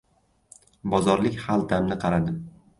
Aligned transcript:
Bozorlik 0.95 1.39
xaltamni 1.45 2.01
qaradim. 2.07 2.45